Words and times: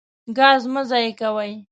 ګاز 0.37 0.61
مه 0.73 0.81
ضایع 0.89 1.11
کوئ. 1.19 1.51